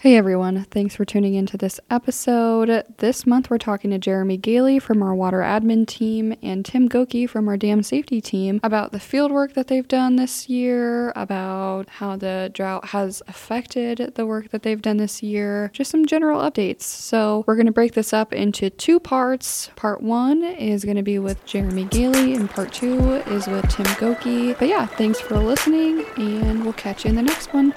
Hey 0.00 0.16
everyone, 0.16 0.62
thanks 0.70 0.94
for 0.94 1.04
tuning 1.04 1.34
into 1.34 1.56
this 1.56 1.80
episode. 1.90 2.84
This 2.98 3.26
month 3.26 3.50
we're 3.50 3.58
talking 3.58 3.90
to 3.90 3.98
Jeremy 3.98 4.38
Gehle 4.38 4.80
from 4.80 5.02
our 5.02 5.12
water 5.12 5.38
admin 5.38 5.88
team 5.88 6.36
and 6.40 6.64
Tim 6.64 6.88
Gokie 6.88 7.28
from 7.28 7.48
our 7.48 7.56
dam 7.56 7.82
safety 7.82 8.20
team 8.20 8.60
about 8.62 8.92
the 8.92 9.00
field 9.00 9.32
work 9.32 9.54
that 9.54 9.66
they've 9.66 9.88
done 9.88 10.14
this 10.14 10.48
year, 10.48 11.12
about 11.16 11.88
how 11.88 12.14
the 12.14 12.48
drought 12.54 12.90
has 12.90 13.24
affected 13.26 14.12
the 14.14 14.24
work 14.24 14.50
that 14.50 14.62
they've 14.62 14.80
done 14.80 14.98
this 14.98 15.20
year, 15.20 15.68
just 15.74 15.90
some 15.90 16.06
general 16.06 16.48
updates. 16.48 16.82
So 16.82 17.42
we're 17.48 17.56
going 17.56 17.66
to 17.66 17.72
break 17.72 17.94
this 17.94 18.12
up 18.12 18.32
into 18.32 18.70
two 18.70 19.00
parts. 19.00 19.72
Part 19.74 20.00
one 20.00 20.44
is 20.44 20.84
going 20.84 20.96
to 20.96 21.02
be 21.02 21.18
with 21.18 21.44
Jeremy 21.44 21.86
Gehle, 21.86 22.36
and 22.36 22.48
part 22.48 22.72
two 22.72 23.14
is 23.26 23.48
with 23.48 23.68
Tim 23.68 23.92
Gokie. 23.98 24.54
But 24.54 24.68
yeah, 24.68 24.86
thanks 24.86 25.18
for 25.18 25.40
listening, 25.40 26.06
and 26.16 26.62
we'll 26.62 26.72
catch 26.74 27.04
you 27.04 27.10
in 27.10 27.16
the 27.16 27.22
next 27.22 27.52
one. 27.52 27.74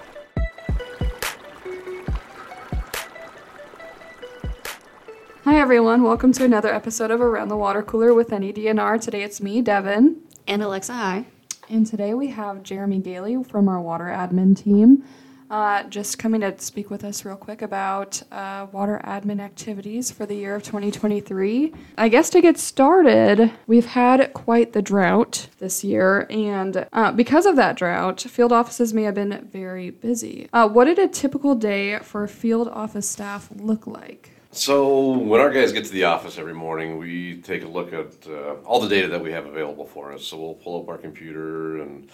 Hi 5.44 5.60
everyone, 5.60 6.04
welcome 6.04 6.32
to 6.34 6.44
another 6.44 6.74
episode 6.74 7.10
of 7.12 7.20
Around 7.22 7.48
the 7.50 7.58
Water 7.58 7.82
Cooler 7.82 8.14
with 8.14 8.30
NEDNR. 8.30 9.02
Today 9.02 9.24
it's 9.24 9.42
me, 9.42 9.62
Devin, 9.62 10.18
And 10.48 10.62
Alexa, 10.62 10.94
hi. 10.94 11.26
and 11.70 11.86
today 11.88 12.14
we 12.14 12.28
have 12.28 12.64
Jeremy 12.64 13.02
Gehle 13.02 13.46
from 13.50 13.68
our 13.68 13.82
water 13.82 14.06
admin 14.06 14.56
team. 14.56 15.04
Uh, 15.50 15.84
just 15.84 16.18
coming 16.18 16.40
to 16.40 16.58
speak 16.60 16.90
with 16.90 17.04
us 17.04 17.26
real 17.26 17.36
quick 17.36 17.62
about 17.62 18.22
uh, 18.32 18.68
water 18.72 19.02
admin 19.04 19.42
activities 19.42 20.10
for 20.10 20.26
the 20.26 20.36
year 20.36 20.56
of 20.56 20.64
2023. 20.64 21.74
I 21.98 22.08
guess 22.08 22.30
to 22.30 22.40
get 22.40 22.58
started, 22.58 23.52
we've 23.68 23.88
had 23.88 24.32
quite 24.34 24.72
the 24.72 24.82
drought 24.82 25.48
this 25.60 25.84
year, 25.84 26.26
and 26.30 26.88
uh, 26.94 27.12
because 27.12 27.46
of 27.46 27.58
that 27.58 27.76
drought, 27.76 28.22
field 28.22 28.54
offices 28.54 28.94
may 28.94 29.04
have 29.04 29.16
been 29.16 29.46
very 29.52 29.90
busy. 29.90 30.48
Uh, 30.54 30.70
what 30.70 30.86
did 30.86 31.00
a 31.00 31.08
typical 31.10 31.54
day 31.56 31.98
for 32.00 32.26
field 32.28 32.70
office 32.70 33.10
staff 33.10 33.50
look 33.54 33.86
like? 33.86 34.30
So 34.54 35.12
when 35.12 35.40
our 35.40 35.50
guys 35.50 35.72
get 35.72 35.86
to 35.86 35.92
the 35.92 36.04
office 36.04 36.38
every 36.38 36.54
morning, 36.54 36.98
we 36.98 37.42
take 37.42 37.64
a 37.64 37.68
look 37.68 37.94
at 37.94 38.28
uh, 38.28 38.56
all 38.66 38.82
the 38.82 38.90
data 38.90 39.08
that 39.08 39.22
we 39.22 39.32
have 39.32 39.46
available 39.46 39.86
for 39.86 40.12
us. 40.12 40.26
So 40.26 40.38
we'll 40.38 40.56
pull 40.56 40.82
up 40.82 40.90
our 40.90 40.98
computer 40.98 41.82
and 41.82 42.10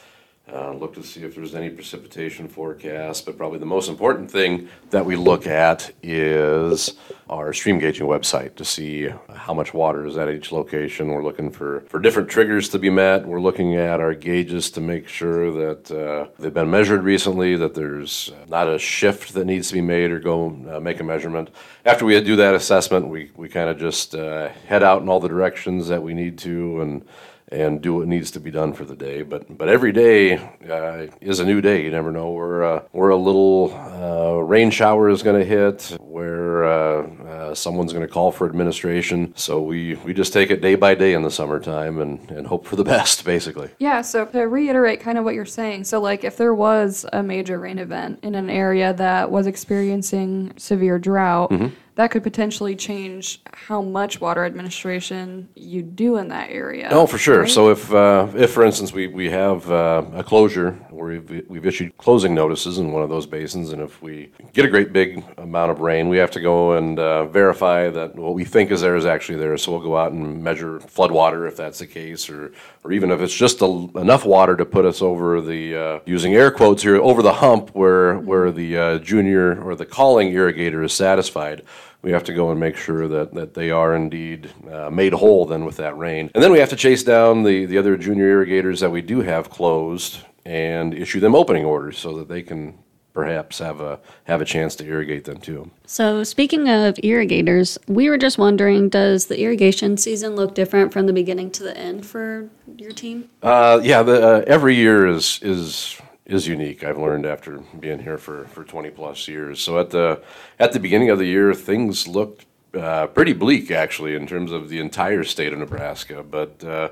uh, 0.51 0.71
look 0.73 0.93
to 0.93 1.03
see 1.03 1.23
if 1.23 1.35
there's 1.35 1.55
any 1.55 1.69
precipitation 1.69 2.47
forecast. 2.47 3.25
But 3.25 3.37
probably 3.37 3.59
the 3.59 3.65
most 3.65 3.89
important 3.89 4.31
thing 4.31 4.69
that 4.89 5.05
we 5.05 5.15
look 5.15 5.45
at 5.47 5.91
is 6.01 6.95
our 7.29 7.51
stream 7.53 7.79
gauging 7.79 8.07
website 8.07 8.55
to 8.55 8.65
see 8.65 9.09
how 9.33 9.53
much 9.53 9.73
water 9.73 10.05
is 10.05 10.17
at 10.17 10.29
each 10.29 10.51
location. 10.51 11.09
We're 11.09 11.23
looking 11.23 11.51
for, 11.51 11.81
for 11.89 11.99
different 11.99 12.29
triggers 12.29 12.69
to 12.69 12.79
be 12.79 12.89
met. 12.89 13.27
We're 13.27 13.41
looking 13.41 13.75
at 13.75 13.99
our 13.99 14.13
gauges 14.13 14.71
to 14.71 14.81
make 14.81 15.07
sure 15.07 15.51
that 15.51 15.91
uh, 15.91 16.27
they've 16.39 16.53
been 16.53 16.71
measured 16.71 17.03
recently, 17.03 17.55
that 17.57 17.73
there's 17.73 18.31
not 18.47 18.69
a 18.69 18.79
shift 18.79 19.33
that 19.33 19.45
needs 19.45 19.67
to 19.69 19.73
be 19.73 19.81
made 19.81 20.11
or 20.11 20.19
go 20.19 20.47
uh, 20.69 20.79
make 20.79 20.99
a 20.99 21.03
measurement. 21.03 21.49
After 21.85 22.05
we 22.05 22.19
do 22.21 22.37
that 22.37 22.55
assessment, 22.55 23.07
we, 23.07 23.31
we 23.35 23.49
kind 23.49 23.69
of 23.69 23.77
just 23.77 24.15
uh, 24.15 24.49
head 24.67 24.83
out 24.83 25.01
in 25.01 25.09
all 25.09 25.19
the 25.19 25.27
directions 25.27 25.87
that 25.89 26.01
we 26.01 26.13
need 26.13 26.37
to 26.39 26.81
and 26.81 27.05
and 27.49 27.81
do 27.81 27.95
what 27.95 28.07
needs 28.07 28.31
to 28.31 28.39
be 28.39 28.51
done 28.51 28.73
for 28.73 28.83
the 28.83 28.95
day. 28.95 29.21
But 29.21 29.57
but 29.57 29.69
every 29.69 29.91
day 29.91 30.37
uh, 30.69 31.07
is 31.21 31.39
a 31.39 31.45
new 31.45 31.61
day. 31.61 31.83
You 31.83 31.91
never 31.91 32.11
know 32.11 32.31
where 32.31 32.63
uh, 32.63 32.83
where 32.91 33.09
a 33.09 33.17
little 33.17 33.73
uh, 33.73 34.41
rain 34.41 34.71
shower 34.71 35.09
is 35.09 35.23
going 35.23 35.39
to 35.39 35.45
hit, 35.45 35.97
where 36.01 36.65
uh, 36.65 37.07
uh, 37.07 37.55
someone's 37.55 37.93
going 37.93 38.05
to 38.05 38.11
call 38.11 38.31
for 38.31 38.47
administration. 38.47 39.33
So 39.35 39.61
we 39.61 39.95
we 39.95 40.13
just 40.13 40.33
take 40.33 40.49
it 40.51 40.61
day 40.61 40.75
by 40.75 40.95
day 40.95 41.13
in 41.13 41.21
the 41.21 41.31
summertime 41.31 41.99
and 41.99 42.29
and 42.31 42.47
hope 42.47 42.65
for 42.65 42.75
the 42.75 42.83
best, 42.95 43.23
basically. 43.23 43.69
Yeah, 43.79 44.01
so 44.01 44.25
to 44.25 44.41
reiterate 44.41 44.99
kind 44.99 45.17
of 45.17 45.23
what 45.23 45.35
you're 45.35 45.45
saying, 45.45 45.85
so 45.85 46.01
like 46.01 46.23
if 46.23 46.37
there 46.37 46.53
was 46.53 47.05
a 47.13 47.23
major 47.23 47.59
rain 47.59 47.79
event 47.79 48.19
in 48.23 48.35
an 48.35 48.49
area 48.49 48.93
that 48.93 49.31
was 49.31 49.47
experiencing 49.47 50.53
severe 50.57 50.99
drought, 50.99 51.51
that 51.97 52.11
could 52.11 52.21
potentially 52.21 52.75
change 52.75 53.41
how 53.51 53.81
much 53.81 54.21
water 54.21 54.45
administration 54.45 55.49
you 55.55 55.81
do 55.81 56.17
in 56.17 56.27
that 56.27 56.51
area. 56.51 56.89
Oh, 56.91 57.07
for 57.07 57.17
sure. 57.17 57.41
right? 57.41 57.49
So 57.49 57.71
if, 57.71 57.91
uh, 57.91 58.27
if 58.35 58.52
for 58.52 58.63
instance, 58.63 58.93
we, 58.93 59.08
we 59.08 59.31
have 59.31 59.69
uh, 59.71 60.03
a 60.13 60.23
closure 60.23 60.73
where 60.91 61.19
we've, 61.19 61.49
we've 61.49 61.65
issued 61.65 61.97
closing 61.97 62.36
notices 62.36 62.77
in 62.77 62.91
one 62.91 63.02
of 63.02 63.09
those 63.09 63.25
basins, 63.25 63.73
and 63.73 63.81
if 63.81 63.99
we 63.99 64.31
get 64.53 64.63
a 64.63 64.67
great 64.67 64.93
big 64.93 65.23
amount 65.39 65.71
of 65.71 65.80
rain, 65.80 66.07
we 66.07 66.17
have 66.17 66.30
to 66.31 66.39
go 66.39 66.73
and 66.73 66.99
uh, 66.99 67.25
verify 67.25 67.89
that 67.89 68.15
what 68.15 68.36
we 68.36 68.45
think 68.45 68.69
is 68.69 68.81
there 68.81 68.95
is 68.95 69.07
actually 69.07 69.39
there. 69.39 69.57
So 69.57 69.71
we'll 69.71 69.81
go 69.81 69.97
out 69.97 70.11
and 70.11 70.43
measure 70.43 70.80
flood 70.80 71.11
water 71.11 71.47
if 71.47 71.57
that's 71.57 71.80
the 71.80 71.87
case, 71.87 72.30
or, 72.30 72.53
or 72.83 72.91
even 72.91 73.09
if 73.09 73.21
it's 73.21 73.33
just 73.33 73.63
a, 73.63 73.65
enough 73.95 74.23
water 74.23 74.55
to 74.55 74.65
put 74.65 74.86
us 74.86 75.02
over 75.02 75.41
the, 75.41 75.75
uh, 75.75 75.99
using 76.05 76.36
air 76.36 76.52
quotes 76.52 76.83
here, 76.83 76.97
over 76.97 77.23
the 77.23 77.33
hump 77.33 77.71
where, 77.71 78.19
where 78.19 78.52
the 78.52 78.77
uh, 78.77 78.97
junior 78.99 79.59
or 79.63 79.73
the 79.73 79.86
calling 79.86 80.31
irrigator 80.31 80.86
is 80.86 80.93
satisfied 80.93 81.63
we 82.02 82.11
have 82.11 82.23
to 82.25 82.33
go 82.33 82.52
and 82.52 82.59
make 82.59 82.77
sure 82.77 83.08
that, 83.08 83.33
that 83.33 83.53
they 83.53 83.71
are 83.71 83.95
indeed 83.95 84.49
uh, 84.71 84.89
made 84.89 85.14
whole 85.14 85.45
then 85.45 85.65
with 85.65 85.77
that 85.77 85.98
rain. 85.98 86.31
And 86.33 86.43
then 86.43 86.52
we 86.52 86.59
have 86.59 86.70
to 86.70 86.75
chase 86.75 87.03
down 87.03 87.43
the, 87.43 87.65
the 87.65 87.77
other 87.77 87.98
junior 87.98 88.27
irrigators 88.27 88.80
that 88.80 88.92
we 88.92 89.02
do 89.02 89.21
have 89.21 89.49
closed 89.49 90.20
and 90.45 90.93
issue 90.93 91.20
them 91.20 91.36
opening 91.36 91.65
orders 91.65 91.98
so 91.98 92.17
that 92.17 92.30
they 92.30 92.42
can 92.42 92.77
perhaps 93.17 93.58
have 93.58 93.81
a 93.81 93.99
have 94.25 94.42
a 94.42 94.45
chance 94.45 94.75
to 94.75 94.86
irrigate 94.86 95.23
them 95.23 95.39
too. 95.39 95.71
So, 95.87 96.23
speaking 96.23 96.70
of 96.70 96.99
irrigators, 97.02 97.80
we 97.87 98.09
were 98.09 98.17
just 98.19 98.37
wondering 98.37 98.89
does 98.89 99.25
the 99.25 99.42
irrigation 99.42 99.98
season 99.98 100.36
look 100.36 100.54
different 100.54 100.93
from 100.93 101.08
the 101.08 101.14
beginning 101.14 101.49
to 101.52 101.64
the 101.64 101.75
end 101.75 102.05
for 102.05 102.48
your 102.77 102.92
team? 102.92 103.27
Uh, 103.42 103.80
yeah, 103.81 104.04
the, 104.04 104.21
uh, 104.21 104.43
every 104.45 104.75
year 104.75 105.08
is 105.08 105.39
is 105.42 105.99
is 106.27 106.45
unique. 106.45 106.83
I've 106.83 106.98
learned 106.98 107.26
after 107.26 107.60
being 107.80 107.99
here 107.99 108.17
for, 108.17 108.45
for 108.45 108.64
20 108.64 108.89
plus 108.92 109.27
years. 109.27 109.61
So 109.61 109.80
at 109.80 109.89
the 109.89 110.21
at 110.60 110.73
the 110.73 110.80
beginning 110.80 111.10
of 111.10 111.20
the 111.20 111.26
year, 111.26 111.54
things 111.54 112.08
looked 112.08 112.45
uh, 112.73 113.08
pretty 113.08 113.33
bleak 113.33 113.71
actually 113.71 114.14
in 114.14 114.27
terms 114.27 114.52
of 114.52 114.70
the 114.70 114.80
entire 114.80 115.23
state 115.23 115.54
of 115.54 115.60
Nebraska. 115.60 116.23
But 116.23 116.64
uh, 116.64 116.89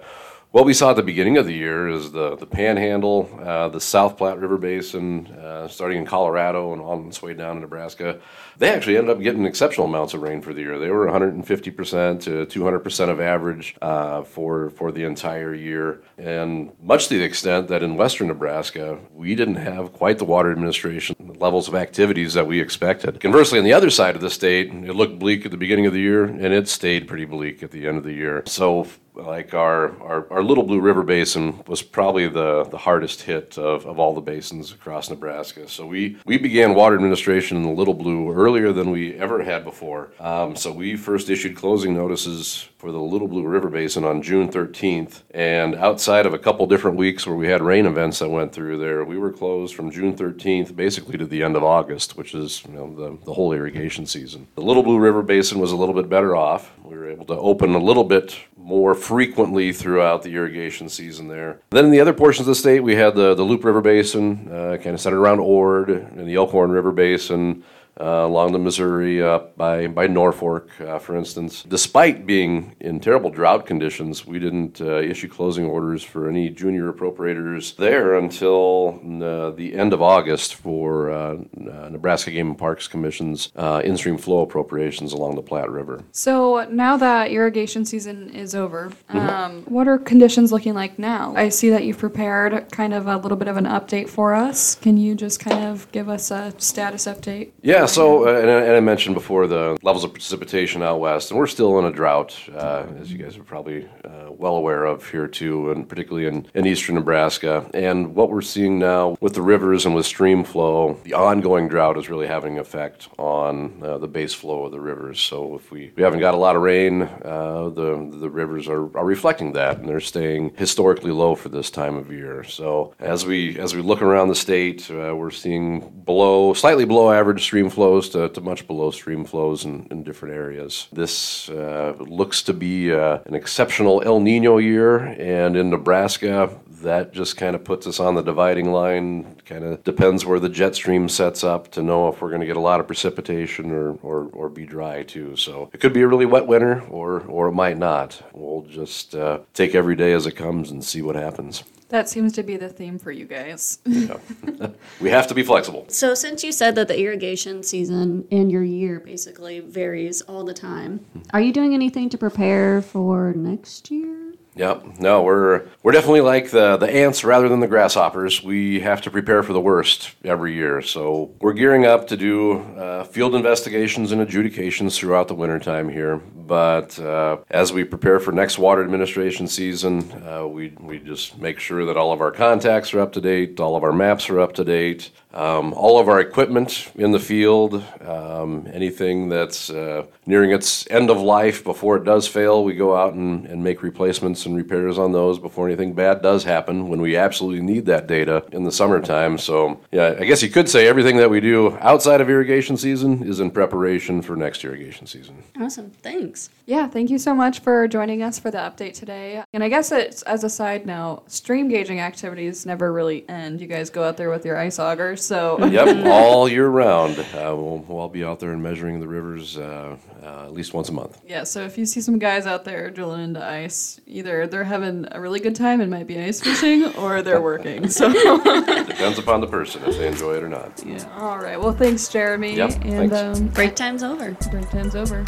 what 0.56 0.64
we 0.64 0.74
saw 0.74 0.92
at 0.92 0.96
the 0.96 1.04
beginning 1.04 1.36
of 1.36 1.46
the 1.46 1.54
year 1.54 1.90
is 1.90 2.14
the 2.14 2.38
the 2.38 2.46
Panhandle, 2.46 3.30
uh, 3.44 3.68
the 3.68 3.82
South 3.82 4.16
Platte 4.16 4.40
River 4.40 4.58
Basin, 4.58 5.28
uh, 5.28 5.68
starting 5.68 5.98
in 5.98 6.06
Colorado 6.06 6.72
and 6.72 6.82
on 6.82 7.10
its 7.10 7.22
way 7.22 7.34
down 7.34 7.56
to 7.56 7.60
Nebraska. 7.60 8.22
They 8.58 8.70
actually 8.74 8.96
ended 8.96 9.18
up 9.18 9.22
getting 9.22 9.46
exceptional 9.46 9.86
amounts 9.86 10.14
of 10.14 10.22
rain 10.22 10.42
for 10.42 10.54
the 10.54 10.62
year. 10.62 10.80
They 10.80 10.92
were 10.92 11.08
150% 11.08 12.22
to 12.22 12.46
200% 12.46 13.10
of 13.10 13.20
average 13.20 13.76
uh, 13.82 14.24
for 14.24 14.70
for 14.70 14.94
the 14.94 15.04
entire 15.04 15.54
year, 15.54 16.02
and 16.18 16.72
much 16.82 17.10
to 17.10 17.18
the 17.18 17.26
extent 17.26 17.68
that 17.68 17.84
in 17.84 17.98
western 17.98 18.30
Nebraska 18.30 18.98
we 19.14 19.36
didn't 19.36 19.56
have 19.56 19.92
quite 19.92 20.20
the 20.20 20.24
water 20.24 20.54
administration 20.54 21.18
levels 21.38 21.68
of 21.68 21.76
activities 21.76 22.34
that 22.34 22.48
we 22.48 22.62
expected. 22.62 23.20
Conversely, 23.20 23.60
on 23.60 23.66
the 23.66 23.74
other 23.74 23.90
side 23.90 24.16
of 24.16 24.22
the 24.22 24.30
state, 24.30 24.68
it 24.68 24.96
looked 24.96 25.20
bleak 25.20 25.44
at 25.44 25.52
the 25.52 25.58
beginning 25.58 25.86
of 25.86 25.92
the 25.92 26.00
year, 26.00 26.24
and 26.24 26.54
it 26.54 26.70
stayed 26.70 27.10
pretty 27.10 27.26
bleak 27.26 27.62
at 27.62 27.72
the 27.72 27.86
end 27.86 27.98
of 27.98 28.06
the 28.06 28.14
year. 28.14 28.42
So 28.46 28.88
like 29.16 29.54
our, 29.54 30.00
our, 30.02 30.32
our 30.32 30.44
Little 30.44 30.64
Blue 30.64 30.80
River 30.80 31.04
Basin 31.04 31.64
was 31.68 31.82
probably 31.82 32.28
the, 32.28 32.64
the 32.66 32.78
hardest 32.78 33.22
hit 33.24 33.58
of, 33.58 33.86
of 33.86 34.00
all 34.00 34.14
the 34.14 34.22
basins 34.22 34.72
across 34.72 35.10
Nebraska. 35.10 35.68
So 35.68 35.86
we, 35.86 36.18
we 36.26 36.38
began 36.38 36.76
water 36.76 36.96
administration 36.96 37.58
in 37.58 37.64
the 37.64 37.70
Little 37.70 37.94
Blue 37.94 38.32
earlier 38.32 38.72
than 38.72 38.92
we 38.92 39.14
ever 39.16 39.44
had 39.44 39.64
before. 39.64 40.12
Um, 40.20 40.56
so 40.56 40.72
we 40.72 40.96
first 40.96 41.30
issued 41.30 41.56
closing 41.56 41.94
notices 41.94 42.70
for 42.78 42.92
the 42.92 43.00
Little 43.00 43.28
Blue 43.28 43.48
River 43.48 43.70
Basin 43.70 44.04
on 44.04 44.22
June 44.22 44.50
13th. 44.50 45.22
And 45.32 45.76
outside 45.76 46.26
of 46.26 46.34
a 46.34 46.40
couple 46.40 46.68
different 46.68 46.98
weeks 46.98 47.26
where 47.26 47.36
we 47.36 47.48
had 47.48 47.62
rain 47.62 47.86
events 47.86 48.20
that 48.20 48.30
went 48.30 48.54
through 48.54 48.78
there, 48.78 49.04
we 49.04 49.18
were 49.18 49.32
closed 49.32 49.76
from 49.76 49.90
June 49.92 50.16
13th 50.16 50.76
basically 50.76 51.18
to 51.18 51.26
the 51.26 51.42
end 51.42 51.56
of 51.56 51.64
August, 51.64 52.18
which 52.18 52.36
is 52.36 52.64
you 52.66 52.74
know, 52.74 52.94
the, 52.96 53.26
the 53.26 53.34
whole 53.34 53.54
irrigation 53.54 54.06
season. 54.06 54.48
The 54.56 54.62
Little 54.62 54.84
Blue 54.84 55.00
River 55.00 55.22
Basin 55.22 55.60
was 55.60 55.72
a 55.72 55.76
little 55.76 55.96
bit 55.96 56.10
better 56.10 56.36
off. 56.36 56.72
We 56.88 56.98
were 56.98 57.10
able 57.10 57.26
to 57.26 57.38
open 57.38 57.74
a 57.74 57.80
little 57.80 58.04
bit 58.04 58.38
more 58.56 58.94
frequently 58.94 59.72
throughout 59.74 60.24
the 60.24 60.36
irrigation 60.36 60.88
season 60.88 61.28
there. 61.28 61.62
Then 61.72 61.86
in 61.86 61.92
the 61.92 62.00
other 62.00 62.14
portions 62.14 62.42
of 62.42 62.52
the 62.52 62.56
state, 62.56 62.82
we 62.82 62.96
had 62.96 63.16
the, 63.16 63.34
the 63.34 63.44
Loup 63.44 63.64
River 63.64 63.82
Basin, 63.82 64.48
uh, 64.52 64.78
kind 64.78 64.94
of 64.94 65.02
centered 65.02 65.20
around 65.20 65.40
Ord, 65.40 65.90
and 65.90 66.28
the 66.28 66.36
Elkhorn 66.36 66.72
River 66.72 66.92
Basin, 66.92 67.64
uh, 68.00 68.26
along 68.26 68.52
the 68.52 68.60
Missouri 68.60 69.24
up 69.24 69.56
by, 69.58 69.88
by 69.88 70.08
Norfolk, 70.08 70.70
uh, 70.82 71.00
for 71.00 71.16
instance. 71.16 71.64
Despite 71.64 72.26
being 72.26 72.76
in 72.80 73.00
terrible 73.00 73.30
drought 73.30 73.66
conditions, 73.66 74.26
we 74.26 74.40
didn't 74.40 74.82
uh, 74.82 74.98
issue 74.98 75.28
closing 75.28 75.66
orders 75.66 76.04
for 76.04 76.30
any 76.30 76.50
junior 76.50 76.92
appropriators 76.92 77.76
there 77.76 78.16
until 78.16 79.00
uh, 79.22 79.52
the 79.52 79.76
end 79.76 79.94
of 79.94 80.02
August 80.02 80.56
for 80.56 81.12
uh, 81.12 81.16
uh, 81.36 81.90
Nebraska 81.90 82.32
Game 82.32 82.50
and 82.50 82.58
Parks 82.58 82.88
Commission's 82.88 83.52
uh, 83.56 83.82
in-stream 83.84 84.18
flow 84.18 84.42
appropriations 84.42 85.14
along 85.14 85.36
the 85.36 85.42
Platte 85.42 85.70
River. 85.70 86.04
So 86.12 86.68
now 86.70 86.98
that 86.98 87.32
irrigation 87.32 87.86
season 87.86 88.30
is 88.30 88.56
over, 88.56 88.92
um, 89.10 89.64
what 89.64 89.88
are 89.88 89.98
conditions 89.98 90.52
looking 90.52 90.74
like 90.74 91.00
now? 91.00 91.34
I 91.36 91.50
see 91.50 91.70
that 91.70 91.84
you've 91.84 91.98
prepared 91.98 92.72
kind 92.72 92.94
of 92.94 93.08
a 93.08 93.18
little 93.18 93.38
bit 93.38 93.48
of 93.48 93.58
an 93.58 93.66
update 93.66 94.10
for 94.10 94.34
us. 94.34 94.76
Can 94.76 94.98
you 94.98 95.16
just 95.16 95.40
kind 95.40 95.66
of 95.66 95.92
give 95.92 96.10
us 96.10 96.32
a 96.32 96.54
status 96.58 97.06
update? 97.06 97.52
Yeah, 97.62 97.85
Yeah, 97.86 97.92
so, 97.92 98.28
uh, 98.28 98.40
and, 98.42 98.50
I- 98.50 98.62
and 98.64 98.72
I 98.76 98.80
mentioned 98.80 99.14
before 99.14 99.46
the 99.46 99.78
levels 99.84 100.04
of 100.04 100.12
precipitation 100.12 100.82
out 100.82 101.00
west, 101.00 101.30
and 101.30 101.38
we're 101.40 101.46
still 101.46 101.78
in 101.78 101.86
a 101.86 101.92
drought, 101.92 102.36
uh, 102.52 102.88
as 103.00 103.12
you 103.12 103.20
guys 103.20 103.38
are 103.38 103.44
probably 103.44 103.88
uh, 104.04 104.32
well 104.32 104.56
aware 104.56 104.86
of 104.86 105.08
here 105.12 105.28
too, 105.28 105.70
and 105.70 105.88
particularly 105.88 106.26
in, 106.26 106.48
in 106.56 106.66
eastern 106.66 106.96
Nebraska. 106.96 107.70
And 107.76 108.16
what 108.16 108.32
we're 108.32 108.42
seeing 108.42 108.80
now 108.80 109.18
with 109.22 109.36
the 109.36 109.44
rivers 109.44 109.86
and 109.86 109.94
with 109.94 110.08
stream 110.08 110.44
flow, 110.44 111.00
the 111.04 111.14
ongoing 111.14 111.68
drought 111.68 111.96
is 112.00 112.10
really 112.10 112.26
having 112.26 112.54
an 112.56 112.60
effect 112.60 113.08
on 113.20 113.80
uh, 113.84 114.00
the 114.00 114.08
base 114.08 114.34
flow 114.34 114.66
of 114.66 114.72
the 114.72 114.80
rivers. 114.80 115.20
So 115.22 115.54
if 115.54 115.70
we, 115.70 115.92
we 115.96 116.02
haven't 116.02 116.22
got 116.22 116.34
a 116.34 116.38
lot 116.38 116.56
of 116.56 116.64
rain, 116.64 117.04
uh, 117.04 117.70
the, 117.70 118.10
the 118.20 118.32
rivers 118.32 118.68
are, 118.68 118.98
are 118.98 119.06
reflecting 119.06 119.54
that, 119.54 119.78
and 119.78 119.88
they're 119.88 120.00
staying 120.00 120.56
historically 120.58 121.12
low 121.12 121.36
for 121.36 121.50
this 121.50 121.70
time 121.70 121.96
of 121.98 122.12
year. 122.12 122.44
So 122.46 122.96
as 123.00 123.28
we, 123.28 123.60
as 123.60 123.76
we 123.76 123.84
look 123.84 124.02
around 124.02 124.30
the 124.30 124.36
state, 124.36 124.90
we're 124.90 125.30
seeing 125.30 126.02
below, 126.04 126.56
slightly 126.56 126.86
below 126.86 127.12
average 127.12 127.44
stream 127.44 127.70
flows 127.76 128.10
to, 128.10 128.30
to 128.30 128.42
much 128.42 128.66
below 128.68 128.90
stream 128.92 129.26
flows 129.26 129.66
in, 129.66 129.88
in 129.92 130.04
different 130.04 130.34
areas. 130.34 130.88
This 130.92 131.50
uh, 131.50 131.94
looks 132.00 132.42
to 132.44 132.54
be 132.54 132.94
uh, 132.94 133.20
an 133.26 133.36
exceptional 133.36 134.02
El 134.04 134.20
Nino 134.20 134.58
year, 134.58 134.98
and 134.98 135.56
in 135.56 135.70
Nebraska, 135.70 136.58
that 136.82 137.14
just 137.14 137.38
kind 137.38 137.56
of 137.56 137.64
puts 137.64 137.86
us 137.88 138.00
on 138.00 138.16
the 138.16 138.22
dividing 138.22 138.72
line. 138.72 139.36
Kind 139.46 139.64
of 139.64 139.84
depends 139.84 140.26
where 140.26 140.40
the 140.40 140.50
jet 140.50 140.76
stream 140.76 141.10
sets 141.10 141.44
up 141.44 141.72
to 141.72 141.84
know 141.84 142.08
if 142.08 142.22
we're 142.22 142.30
going 142.30 142.42
to 142.42 142.48
get 142.48 142.58
a 142.58 142.68
lot 142.70 142.80
of 142.80 142.88
precipitation 142.88 143.72
or, 143.72 143.92
or, 144.02 144.30
or 144.34 144.50
be 144.50 144.66
dry 144.66 145.04
too. 145.04 145.36
So 145.36 145.70
it 145.74 145.80
could 145.80 145.94
be 145.94 146.02
a 146.02 146.08
really 146.08 146.26
wet 146.26 146.48
winter, 146.48 146.82
or 146.90 147.22
or 147.22 147.48
it 147.48 147.54
might 147.54 147.78
not. 147.78 148.22
We'll 148.34 148.64
just 148.64 149.16
uh, 149.16 149.40
take 149.54 149.76
every 149.76 149.96
day 149.96 150.14
as 150.14 150.26
it 150.26 150.36
comes 150.36 150.72
and 150.72 150.84
see 150.84 151.02
what 151.02 151.16
happens. 151.16 151.64
That 151.90 152.10
seems 152.10 152.34
to 152.34 152.44
be 152.44 152.58
the 152.58 152.70
theme 152.70 152.98
for 152.98 153.12
you 153.12 153.26
guys. 153.26 153.78
Yeah. 153.86 154.18
we 155.02 155.10
have 155.12 155.28
to 155.28 155.36
be 155.36 155.44
flexible. 155.44 155.86
So, 155.90 156.16
since 156.16 156.44
you 156.44 156.52
said 156.52 156.76
that 156.76 156.88
the 156.88 157.00
irrigation 157.00 157.62
season 157.62 158.28
and 158.32 158.52
your 158.52 158.64
year 158.64 159.00
basically 159.00 159.60
varies 159.60 160.22
all 160.22 160.44
the 160.44 160.54
time, 160.54 161.00
mm-hmm. 161.00 161.22
are 161.32 161.42
you 161.42 161.54
doing 161.54 161.74
anything 161.74 162.10
to 162.10 162.18
prepare 162.18 162.82
for 162.82 163.34
next 163.34 163.92
year? 163.92 164.25
Yep. 164.56 165.00
No, 165.00 165.22
we're 165.24 165.66
we're 165.84 165.92
definitely 165.92 166.22
like 166.22 166.50
the 166.50 166.78
the 166.78 166.90
ants 166.90 167.26
rather 167.26 167.50
than 167.50 167.60
the 167.60 167.68
grasshoppers. 167.68 168.42
We 168.42 168.80
have 168.80 169.02
to 169.02 169.12
prepare 169.12 169.44
for 169.44 169.52
the 169.52 169.60
worst 169.60 170.12
every 170.24 170.54
year. 170.54 170.82
So 170.82 171.34
we're 171.42 171.54
gearing 171.54 171.86
up 171.86 172.08
to 172.08 172.16
do 172.16 172.60
uh, 172.78 173.04
field 173.04 173.36
investigations 173.36 174.14
and 174.14 174.22
adjudications 174.22 174.98
throughout 174.98 175.28
the 175.28 175.36
wintertime 175.36 175.90
here. 175.90 176.18
But 176.18 176.98
uh, 177.00 177.40
as 177.50 177.74
we 177.74 177.84
prepare 177.84 178.22
for 178.22 178.32
next 178.32 178.58
water 178.58 178.82
administration 178.82 179.48
season, 179.48 180.10
uh, 180.26 180.48
we 180.48 180.70
we 180.80 181.00
just 181.00 181.38
make 181.38 181.60
sure 181.60 181.86
that 181.86 181.98
all 181.98 182.14
of 182.14 182.22
our 182.22 182.32
contacts 182.32 182.94
are 182.94 183.02
up 183.02 183.12
to 183.14 183.22
date, 183.22 183.60
all 183.60 183.76
of 183.76 183.84
our 183.84 183.92
maps 183.92 184.30
are 184.30 184.40
up 184.40 184.54
to 184.54 184.64
date, 184.64 185.12
um, 185.34 185.74
all 185.74 186.00
of 186.00 186.08
our 186.08 186.22
equipment 186.22 186.92
in 186.96 187.12
the 187.12 187.20
field, 187.20 187.84
um, 188.02 188.70
anything 188.72 189.28
that's 189.28 189.70
uh, 189.70 190.06
nearing 190.26 190.52
its 190.52 190.90
end 190.90 191.10
of 191.10 191.20
life 191.20 191.62
before 191.64 191.98
it 191.98 192.06
does 192.06 192.26
fail, 192.26 192.64
we 192.64 192.74
go 192.74 192.96
out 192.96 193.14
and, 193.14 193.46
and 193.48 193.62
make 193.62 193.84
replacements 193.84 194.45
and 194.46 194.56
repairs 194.56 194.98
on 194.98 195.12
those 195.12 195.40
before 195.40 195.68
anything 195.68 195.94
bad 195.94 196.22
does 196.22 196.44
happen 196.44 196.88
when 196.90 197.02
we 197.02 197.16
absolutely 197.16 197.62
need 197.62 197.86
that 197.86 198.08
data 198.08 198.44
in 198.52 198.64
the 198.64 198.72
summertime. 198.72 199.38
So, 199.38 199.80
yeah, 199.92 200.16
I 200.20 200.26
guess 200.26 200.42
you 200.44 200.50
could 200.50 200.70
say 200.70 200.88
everything 200.88 201.18
that 201.18 201.30
we 201.30 201.40
do 201.40 201.78
outside 201.82 202.22
of 202.22 202.30
irrigation 202.30 202.78
season 202.78 203.24
is 203.24 203.40
in 203.40 203.52
preparation 203.52 204.22
for 204.22 204.36
next 204.36 204.64
irrigation 204.64 205.08
season. 205.08 205.44
Awesome. 205.60 205.92
Thanks. 206.02 206.50
Yeah, 206.66 206.88
thank 206.88 207.10
you 207.10 207.18
so 207.20 207.34
much 207.36 207.60
for 207.60 207.88
joining 207.88 208.24
us 208.24 208.40
for 208.40 208.50
the 208.52 208.58
update 208.58 208.94
today. 208.94 209.44
And 209.54 209.64
I 209.64 209.70
guess 209.70 209.92
it's 209.92 210.22
as 210.24 210.44
a 210.44 210.50
side 210.50 210.86
note, 210.86 211.24
stream 211.32 211.68
gauging 211.70 212.00
activities 212.00 212.66
never 212.66 212.92
really 212.92 213.28
end. 213.30 213.62
You 213.62 213.68
guys 213.68 213.90
go 213.90 214.04
out 214.04 214.18
there 214.18 214.30
with 214.30 214.46
your 214.46 214.58
ice 214.58 214.78
augers, 214.80 215.20
so 215.22 215.64
Yep, 215.66 216.06
all 216.08 216.50
year 216.50 216.68
round. 216.68 217.20
Uh, 217.20 217.26
we'll, 217.56 217.86
we'll 217.88 218.00
all 218.00 218.10
be 218.10 218.24
out 218.24 218.40
there 218.40 218.52
and 218.52 218.62
measuring 218.64 219.00
the 219.00 219.08
rivers 219.08 219.58
uh, 219.58 219.96
uh, 220.24 220.46
at 220.46 220.54
least 220.54 220.74
once 220.74 220.90
a 220.90 220.92
month. 220.92 221.22
yeah. 221.28 221.44
So 221.44 221.62
if 221.62 221.78
you 221.78 221.86
see 221.86 222.02
some 222.02 222.18
guys 222.20 222.46
out 222.48 222.66
there 222.66 222.90
drilling 222.90 223.24
into 223.24 223.44
ice, 223.46 224.00
either 224.08 224.35
they're 224.48 224.64
having 224.64 225.08
a 225.12 225.20
really 225.22 225.40
good 225.40 225.56
time 225.56 225.82
and 225.82 225.90
might 225.90 226.08
be 226.08 226.20
ice 226.20 226.40
fishing, 226.42 226.86
or 226.96 227.22
they're 227.22 227.42
working. 227.42 227.88
So 227.90 228.12
Depends 228.86 229.18
upon 229.20 229.42
the 229.42 229.48
person 229.48 229.82
if 229.86 229.98
they 229.98 230.08
enjoy 230.08 230.36
it 230.38 230.44
or 230.44 230.50
not. 230.50 230.84
yeah. 230.86 231.04
All 231.18 231.38
right. 231.40 231.60
Well, 231.60 231.74
thanks, 231.74 232.08
Jeremy. 232.08 232.56
Yep, 232.56 232.72
and 232.86 233.12
thanks. 233.12 233.40
um, 233.40 233.48
Break 233.50 233.76
time's 233.76 234.04
over. 234.04 234.32
break 234.52 234.70
time's 234.70 234.96
over. 234.96 235.24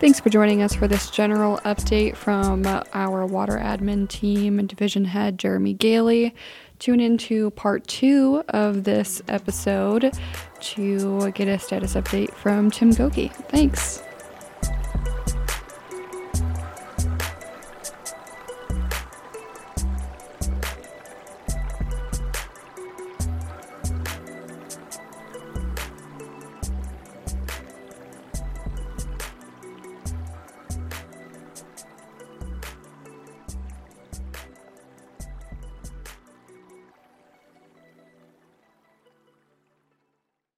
Thanks 0.00 0.20
for 0.20 0.30
joining 0.30 0.62
us 0.62 0.74
for 0.74 0.86
this 0.86 1.10
general 1.10 1.58
update 1.64 2.14
from 2.14 2.64
our 2.92 3.26
water 3.26 3.58
admin 3.58 4.08
team 4.08 4.58
and 4.60 4.68
division 4.68 5.04
head 5.06 5.38
Jeremy 5.38 5.74
Gehle. 5.74 6.32
Tune 6.78 7.00
into 7.00 7.50
part 7.50 7.84
two 7.88 8.44
of 8.50 8.84
this 8.84 9.20
episode 9.26 10.12
to 10.60 11.32
get 11.32 11.48
a 11.48 11.58
status 11.58 11.94
update 11.94 12.32
from 12.34 12.70
Tim 12.70 12.90
Gokie. 12.92 13.32
Thanks. 13.48 14.00